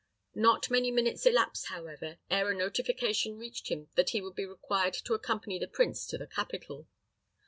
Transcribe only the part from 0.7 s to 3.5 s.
many minutes elapsed, however, ere a notification